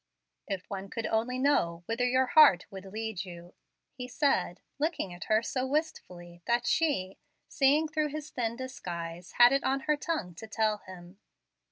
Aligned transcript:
"If 0.47 0.67
one 0.67 0.89
could 0.89 1.05
only 1.05 1.37
know 1.37 1.83
whither 1.85 2.07
your 2.07 2.25
heart 2.25 2.65
would 2.71 2.85
lead 2.85 3.23
you!" 3.23 3.53
he 3.91 4.07
said, 4.07 4.59
looking 4.79 5.13
at 5.13 5.25
her 5.25 5.43
so 5.43 5.67
wistfully 5.67 6.41
that 6.47 6.65
she, 6.65 7.19
seeing 7.47 7.87
through 7.87 8.07
his 8.07 8.31
thin 8.31 8.55
disguise, 8.55 9.33
had 9.33 9.51
it 9.53 9.63
on 9.63 9.81
her 9.81 9.95
tongue 9.95 10.33
to 10.33 10.47
tell 10.47 10.79
him. 10.87 11.19